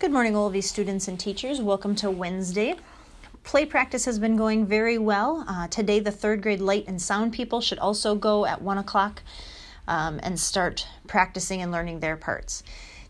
[0.00, 1.60] Good morning, Olvie students and teachers.
[1.60, 2.76] Welcome to Wednesday.
[3.42, 5.44] Play practice has been going very well.
[5.48, 9.24] Uh, today, the third grade light and sound people should also go at 1 o'clock
[9.88, 12.62] um, and start practicing and learning their parts.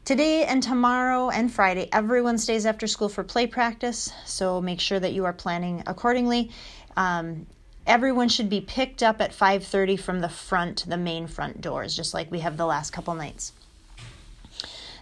[0.07, 4.99] Today and tomorrow and Friday, everyone stays after school for play practice, so make sure
[4.99, 6.51] that you are planning accordingly.
[6.97, 7.47] Um,
[7.87, 12.15] everyone should be picked up at 5.30 from the front the main front doors just
[12.15, 13.53] like we have the last couple nights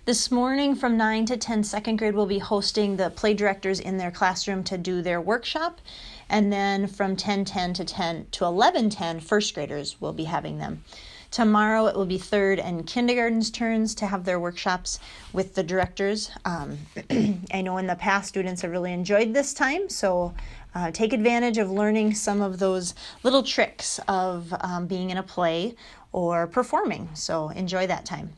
[0.07, 3.99] this morning from 9 to 10, second grade will be hosting the play directors in
[3.99, 5.81] their classroom to do their workshop.
[6.29, 10.85] And then from 10:10 to 10 to 11:10, first graders will be having them.
[11.33, 15.01] Tomorrow it will be third and kindergarten's turns to have their workshops
[15.33, 16.31] with the directors.
[16.45, 16.79] Um,
[17.53, 20.35] I know in the past students have really enjoyed this time, so
[20.73, 22.95] uh, take advantage of learning some of those
[23.25, 25.75] little tricks of um, being in a play
[26.13, 27.09] or performing.
[27.15, 28.31] So enjoy that time.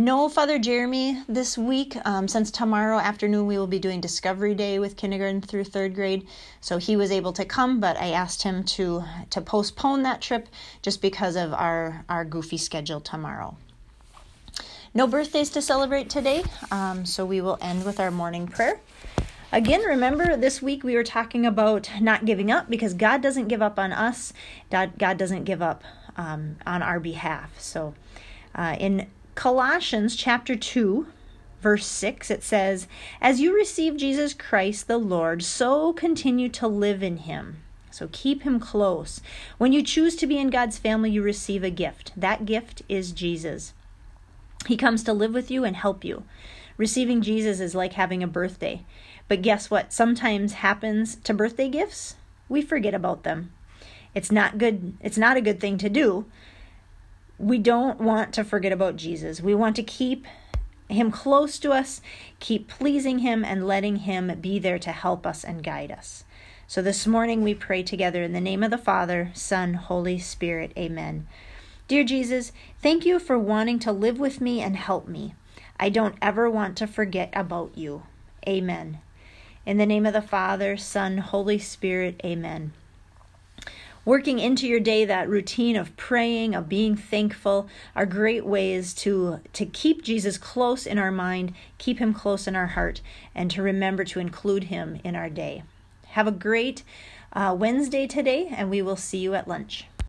[0.00, 4.78] No Father Jeremy this week, um, since tomorrow afternoon we will be doing Discovery Day
[4.78, 6.26] with kindergarten through third grade.
[6.62, 10.48] So he was able to come, but I asked him to to postpone that trip
[10.80, 13.58] just because of our our goofy schedule tomorrow.
[14.94, 18.80] No birthdays to celebrate today, um, so we will end with our morning prayer.
[19.52, 23.60] Again, remember this week we were talking about not giving up because God doesn't give
[23.60, 24.32] up on us.
[24.70, 25.84] God, God doesn't give up
[26.16, 27.60] um, on our behalf.
[27.60, 27.92] So,
[28.54, 31.06] uh, in Colossians chapter 2,
[31.60, 32.86] verse 6, it says,
[33.20, 37.62] As you receive Jesus Christ the Lord, so continue to live in him.
[37.90, 39.20] So keep him close.
[39.58, 42.12] When you choose to be in God's family, you receive a gift.
[42.16, 43.72] That gift is Jesus.
[44.66, 46.24] He comes to live with you and help you.
[46.76, 48.84] Receiving Jesus is like having a birthday.
[49.28, 49.92] But guess what?
[49.92, 52.16] Sometimes happens to birthday gifts.
[52.48, 53.52] We forget about them.
[54.14, 54.94] It's not good.
[55.00, 56.26] It's not a good thing to do
[57.40, 59.40] we don't want to forget about Jesus.
[59.40, 60.26] We want to keep
[60.88, 62.02] him close to us,
[62.38, 66.24] keep pleasing him, and letting him be there to help us and guide us.
[66.66, 70.72] So this morning we pray together in the name of the Father, Son, Holy Spirit.
[70.76, 71.26] Amen.
[71.88, 72.52] Dear Jesus,
[72.82, 75.34] thank you for wanting to live with me and help me.
[75.78, 78.02] I don't ever want to forget about you.
[78.46, 79.00] Amen.
[79.64, 82.20] In the name of the Father, Son, Holy Spirit.
[82.22, 82.72] Amen
[84.04, 89.40] working into your day that routine of praying of being thankful are great ways to
[89.52, 93.00] to keep jesus close in our mind keep him close in our heart
[93.34, 95.62] and to remember to include him in our day.
[96.08, 96.82] Have a great
[97.32, 99.86] uh, wednesday today and we will see you at lunch